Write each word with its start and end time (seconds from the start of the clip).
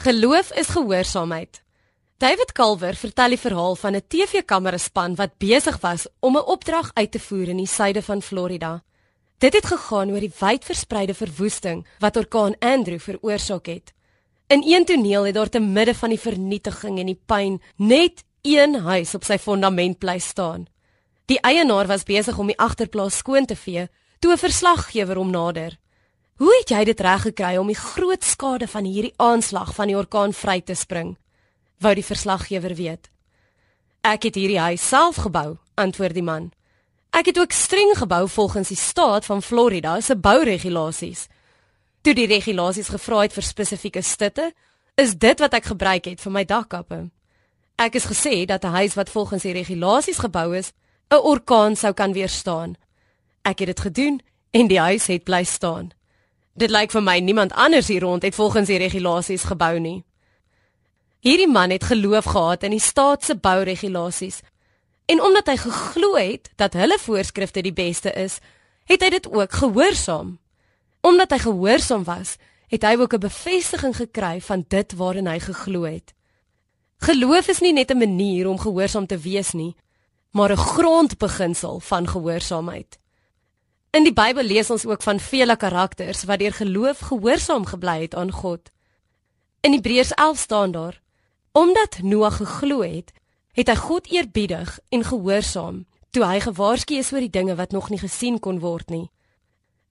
Geloof 0.00 0.52
is 0.52 0.66
gehoorsaamheid. 0.66 1.62
David 2.16 2.52
Calver 2.52 2.94
vertel 2.96 3.34
die 3.34 3.38
verhaal 3.38 3.74
van 3.76 3.96
'n 3.96 4.06
TV-kameraspan 4.08 5.14
wat 5.14 5.36
besig 5.38 5.76
was 5.80 6.06
om 6.20 6.36
'n 6.36 6.46
opdrag 6.54 6.90
uit 6.94 7.10
te 7.10 7.20
voer 7.20 7.48
in 7.48 7.56
die 7.56 7.66
suide 7.66 8.02
van 8.02 8.22
Florida. 8.22 8.82
Dit 9.38 9.52
het 9.52 9.66
gegaan 9.66 10.10
oor 10.10 10.20
die 10.20 10.32
wydverspreide 10.38 11.14
verwoesting 11.14 11.86
wat 11.98 12.16
orkaan 12.16 12.58
Andrew 12.58 12.98
veroorsaak 12.98 13.66
het. 13.66 13.92
In 14.46 14.62
een 14.66 14.84
toneel 14.84 15.24
het 15.24 15.34
daar 15.34 15.48
te 15.48 15.60
midde 15.60 15.94
van 15.94 16.08
die 16.08 16.20
vernietiging 16.20 16.98
en 16.98 17.06
die 17.06 17.22
pyn 17.26 17.62
net 17.76 18.24
een 18.42 18.74
huis 18.74 19.14
op 19.14 19.24
sy 19.24 19.38
fondament 19.38 19.98
bly 19.98 20.18
staan. 20.18 20.66
Die 21.26 21.40
eienaar 21.40 21.86
was 21.86 22.02
besig 22.02 22.38
om 22.38 22.46
die 22.46 22.58
agterplaas 22.58 23.16
skoon 23.16 23.44
te 23.46 23.56
vee 23.56 23.88
toe 24.18 24.32
'n 24.32 24.38
verslaggewer 24.38 25.16
hom 25.16 25.30
nader. 25.30 25.78
Hoe 26.40 26.54
het 26.56 26.70
jy 26.72 26.84
dit 26.88 27.00
reg 27.04 27.26
gekry 27.26 27.56
om 27.60 27.68
die 27.68 27.76
groot 27.76 28.24
skade 28.24 28.64
van 28.72 28.86
hierdie 28.88 29.12
aanslag 29.20 29.74
van 29.76 29.90
die 29.90 29.96
orkaan 29.96 30.32
vry 30.32 30.62
te 30.64 30.72
spring? 30.72 31.18
Wou 31.84 31.92
die 31.94 32.04
verslaggewer 32.04 32.72
weet. 32.78 33.10
Ek 34.00 34.24
het 34.24 34.38
hierdie 34.40 34.56
huis 34.56 34.86
self 34.88 35.18
gebou, 35.20 35.58
antwoord 35.76 36.16
die 36.16 36.24
man. 36.24 36.48
Ek 37.12 37.28
het 37.28 37.42
ook 37.42 37.52
streng 37.52 37.92
gebou 37.98 38.22
volgens 38.28 38.72
die 38.72 38.80
staat 38.80 39.28
van 39.28 39.44
Florida 39.44 39.98
se 40.00 40.16
bouregulasies. 40.16 41.26
Toe 42.00 42.16
die 42.16 42.26
regulasies 42.32 42.88
gevra 42.88 43.20
het 43.26 43.36
vir 43.36 43.44
spesifieke 43.44 44.00
stutte, 44.00 44.48
is 44.96 45.12
dit 45.20 45.44
wat 45.44 45.60
ek 45.60 45.68
gebruik 45.74 46.08
het 46.08 46.24
vir 46.24 46.36
my 46.40 46.46
dakkappe. 46.48 47.02
Ek 47.76 48.00
is 48.00 48.08
gesê 48.08 48.46
dat 48.48 48.64
'n 48.64 48.72
huis 48.80 48.96
wat 48.96 49.12
volgens 49.12 49.42
die 49.42 49.52
regulasies 49.52 50.24
gebou 50.24 50.56
is, 50.56 50.72
'n 51.12 51.20
orkaan 51.20 51.76
sou 51.76 51.92
kan 51.92 52.12
weerstaan. 52.12 52.76
Ek 53.44 53.58
het 53.58 53.76
dit 53.76 53.80
gedoen 53.80 54.20
en 54.50 54.68
die 54.68 54.80
huis 54.80 55.06
het 55.06 55.24
bly 55.24 55.44
staan. 55.44 55.99
Dit 56.60 56.68
lyk 56.68 56.92
vir 56.92 57.00
my 57.00 57.16
niemand 57.24 57.54
anders 57.56 57.88
hier 57.88 58.02
rond 58.04 58.22
het 58.22 58.34
volgens 58.36 58.68
die 58.68 58.76
regulasies 58.76 59.46
gebou 59.48 59.78
nie. 59.80 60.02
Hierdie 61.24 61.48
man 61.48 61.72
het 61.72 61.86
geloof 61.88 62.24
gehad 62.24 62.66
in 62.68 62.74
die 62.76 62.82
staat 62.84 63.24
se 63.24 63.36
bouregulasies. 63.36 64.42
En 65.08 65.22
omdat 65.24 65.48
hy 65.48 65.56
geglo 65.56 66.18
het 66.18 66.50
dat 66.60 66.76
hulle 66.76 66.98
voorskrifte 67.00 67.64
die 67.64 67.72
beste 67.72 68.12
is, 68.12 68.38
het 68.84 69.00
hy 69.00 69.08
dit 69.16 69.30
ook 69.32 69.56
gehoorsaam. 69.62 70.36
Omdat 71.00 71.32
hy 71.32 71.40
gehoorsaam 71.46 72.04
was, 72.04 72.36
het 72.68 72.84
hy 72.84 72.94
ook 73.00 73.14
'n 73.16 73.24
bevestiging 73.24 73.96
gekry 73.96 74.40
van 74.40 74.64
dit 74.68 74.92
waarin 74.92 75.26
hy 75.26 75.38
geglo 75.40 75.82
het. 75.88 76.12
Geloof 77.00 77.48
is 77.48 77.60
nie 77.60 77.72
net 77.72 77.90
'n 77.90 77.98
manier 77.98 78.48
om 78.48 78.58
gehoorsaam 78.58 79.06
te 79.06 79.18
wees 79.18 79.52
nie, 79.52 79.76
maar 80.30 80.52
'n 80.52 80.56
grondbeginsel 80.56 81.80
van 81.80 82.08
gehoorsaamheid. 82.08 82.98
In 83.90 84.04
die 84.06 84.14
Bybel 84.14 84.46
lees 84.46 84.68
ons 84.70 84.84
ook 84.86 85.02
van 85.02 85.18
vele 85.18 85.56
karakters 85.58 86.22
wat 86.24 86.38
deur 86.38 86.52
geloof 86.54 86.98
gehoorsaam 87.08 87.64
gebly 87.66 88.02
het 88.02 88.14
aan 88.14 88.30
God. 88.30 88.70
In 89.66 89.72
Hebreërs 89.72 90.12
11 90.14 90.38
staan 90.38 90.70
daar: 90.70 91.00
Omdat 91.52 91.98
Noag 92.02 92.36
geglo 92.36 92.82
het, 92.82 93.10
het 93.52 93.66
hy 93.66 93.74
God 93.74 94.06
eerbiedig 94.06 94.78
en 94.88 95.02
gehoorsaam 95.04 95.86
toe 96.10 96.22
hy 96.26 96.38
gewaarsku 96.40 97.00
is 97.02 97.10
oor 97.12 97.26
die 97.26 97.34
dinge 97.34 97.54
wat 97.58 97.74
nog 97.74 97.90
nie 97.90 97.98
gesien 97.98 98.38
kon 98.38 98.62
word 98.62 98.90
nie. 98.94 99.10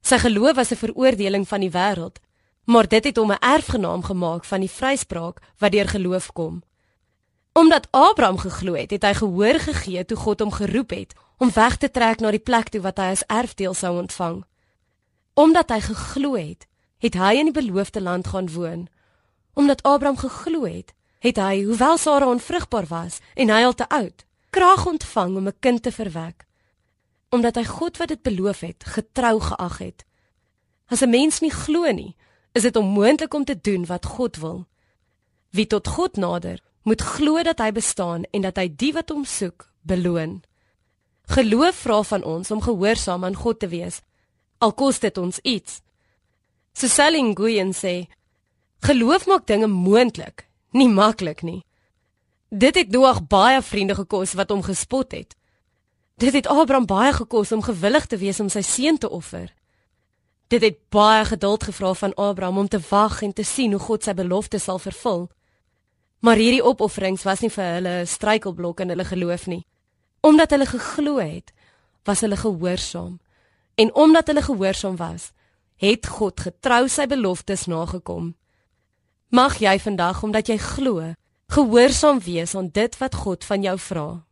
Sy 0.00 0.18
geloof 0.22 0.54
was 0.54 0.70
'n 0.70 0.82
veroordeling 0.84 1.48
van 1.48 1.60
die 1.60 1.74
wêreld, 1.74 2.22
maar 2.64 2.88
dit 2.88 3.04
het 3.04 3.16
hom 3.16 3.32
'n 3.32 3.42
erfgenaam 3.42 4.02
gemaak 4.02 4.44
van 4.44 4.60
die 4.60 4.70
vryspraak 4.70 5.42
wat 5.58 5.72
deur 5.72 5.88
geloof 5.88 6.32
kom. 6.32 6.62
Omdat 7.58 7.88
Abraham 7.90 8.38
geglo 8.38 8.74
het, 8.74 8.90
het 8.90 9.02
hy 9.02 9.14
gehoor 9.18 9.56
gegee 9.58 10.04
toe 10.04 10.16
God 10.16 10.40
hom 10.40 10.52
geroep 10.54 10.90
het 10.94 11.14
om 11.42 11.50
weg 11.52 11.76
te 11.76 11.90
trek 11.90 12.20
na 12.22 12.30
die 12.30 12.42
plek 12.42 12.68
toe 12.70 12.80
wat 12.84 13.00
hy 13.02 13.08
as 13.10 13.24
erfdeel 13.26 13.74
sou 13.74 13.96
ontvang. 13.98 14.44
Omdat 15.34 15.72
hy 15.74 15.80
geglo 15.88 16.36
het, 16.38 16.68
het 17.02 17.18
hy 17.18 17.32
in 17.40 17.50
die 17.50 17.56
beloofde 17.56 18.02
land 18.02 18.30
gaan 18.30 18.50
woon. 18.54 18.84
Omdat 19.58 19.82
Abraham 19.82 20.20
geglo 20.22 20.70
het, 20.70 20.94
het 21.18 21.40
hy, 21.42 21.64
hoewel 21.66 21.98
Sara 21.98 22.28
onvrugbaar 22.30 22.86
was 22.86 23.18
en 23.34 23.50
hy 23.50 23.58
al 23.66 23.74
te 23.74 23.88
oud, 23.88 24.22
krag 24.54 24.86
ontvang 24.86 25.36
om 25.36 25.50
'n 25.50 25.58
kind 25.58 25.82
te 25.82 25.92
verwek. 25.92 26.46
Omdat 27.34 27.58
hy 27.58 27.64
God 27.64 27.96
wat 27.96 28.08
dit 28.08 28.22
beloof 28.22 28.60
het, 28.60 28.84
getrou 28.86 29.40
geag 29.40 29.78
het. 29.78 30.04
As 30.86 31.02
'n 31.02 31.10
mens 31.10 31.40
nie 31.40 31.50
glo 31.50 31.90
nie, 31.90 32.14
is 32.52 32.62
dit 32.62 32.76
onmoontlik 32.76 33.34
om 33.34 33.44
te 33.44 33.58
doen 33.60 33.86
wat 33.86 34.06
God 34.06 34.36
wil. 34.36 34.66
Wie 35.50 35.66
tot 35.66 35.88
God 35.88 36.16
nader, 36.16 36.62
moet 36.88 37.04
glo 37.04 37.42
dat 37.44 37.60
hy 37.60 37.70
bestaan 37.76 38.24
en 38.32 38.44
dat 38.46 38.56
hy 38.56 38.68
die 38.72 38.92
wat 38.96 39.12
hom 39.12 39.24
soek, 39.28 39.68
beloon. 39.84 40.40
Geloof 41.28 41.84
vra 41.84 42.02
van 42.02 42.24
ons 42.24 42.50
om 42.50 42.62
gehoorsaam 42.64 43.24
aan 43.24 43.36
God 43.36 43.60
te 43.60 43.68
wees. 43.68 44.00
Al 44.58 44.72
kos 44.72 45.00
dit 45.04 45.18
ons 45.20 45.38
iets. 45.44 45.82
Cecily 46.72 47.20
Nguyen 47.20 47.74
sê: 47.76 48.08
Geloof 48.80 49.26
maak 49.26 49.46
dinge 49.46 49.66
moontlik, 49.66 50.48
nie 50.72 50.88
maklik 50.88 51.42
nie. 51.42 51.64
Dit 52.48 52.74
het 52.80 52.90
Noag 52.90 53.26
baie 53.28 53.62
vriende 53.62 53.94
gekos 53.94 54.32
wat 54.32 54.50
hom 54.50 54.62
gespot 54.62 55.12
het. 55.12 55.36
Dit 56.16 56.32
het 56.32 56.46
Abraham 56.46 56.86
baie 56.86 57.12
gekos 57.12 57.52
om 57.52 57.62
gewillig 57.62 58.06
te 58.06 58.16
wees 58.16 58.40
om 58.40 58.48
sy 58.48 58.62
seun 58.62 58.98
te 58.98 59.10
offer. 59.10 59.52
Dit 60.48 60.62
het 60.62 60.78
baie 60.88 61.24
geduld 61.24 61.64
gevra 61.68 61.92
van 61.94 62.14
Abraham 62.14 62.58
om 62.58 62.68
te 62.68 62.80
wag 62.90 63.22
en 63.22 63.32
te 63.32 63.44
sien 63.44 63.72
hoe 63.72 63.80
God 63.80 64.02
sy 64.02 64.14
belofte 64.14 64.58
sal 64.58 64.78
vervul. 64.78 65.28
Maar 66.20 66.36
hierdie 66.36 66.64
opofferings 66.64 67.22
was 67.22 67.40
nie 67.40 67.50
vir 67.50 67.64
hulle 67.74 67.94
'n 68.02 68.06
struikelblok 68.06 68.80
in 68.80 68.88
hulle 68.88 69.04
geloof 69.04 69.46
nie. 69.46 69.66
Omdat 70.20 70.50
hulle 70.50 70.66
geglo 70.66 71.18
het, 71.18 71.52
was 72.04 72.20
hulle 72.20 72.36
gehoorsaam. 72.36 73.20
En 73.74 73.94
omdat 73.94 74.26
hulle 74.26 74.42
gehoorsaam 74.42 74.96
was, 74.96 75.32
het 75.76 76.06
God 76.06 76.40
getrou 76.40 76.88
sy 76.88 77.06
beloftes 77.06 77.66
nagekom. 77.66 78.34
Mag 79.28 79.58
jy 79.58 79.78
vandag 79.78 80.22
omdat 80.22 80.48
jy 80.48 80.56
glo, 80.56 81.14
gehoorsaam 81.46 82.18
wees 82.18 82.54
aan 82.54 82.68
dit 82.72 82.98
wat 82.98 83.14
God 83.14 83.44
van 83.44 83.62
jou 83.62 83.78
vra. 83.78 84.27